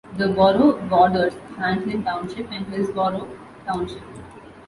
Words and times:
The 0.17 0.29
borough 0.29 0.79
borders 0.89 1.35
Franklin 1.55 2.03
Township 2.03 2.51
and 2.51 2.65
Hillsborough 2.73 3.27
Township. 3.67 4.01